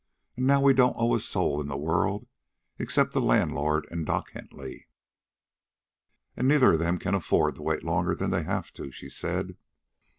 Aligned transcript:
"An' 0.35 0.47
now 0.47 0.59
we 0.61 0.73
don't 0.73 0.95
owe 0.97 1.13
a 1.13 1.19
soul 1.19 1.61
in 1.61 1.67
this 1.67 1.77
world 1.77 2.25
except 2.79 3.13
the 3.13 3.21
landlord 3.21 3.87
an' 3.91 4.03
Doc 4.03 4.31
Hentley." 4.31 4.87
"And 6.35 6.47
neither 6.47 6.73
of 6.73 6.79
them 6.79 6.97
can 6.97 7.13
afford 7.13 7.57
to 7.57 7.61
wait 7.61 7.83
longer 7.83 8.15
than 8.15 8.31
they 8.31 8.41
have 8.41 8.71
to," 8.73 8.89
she 8.91 9.09
said. 9.09 9.57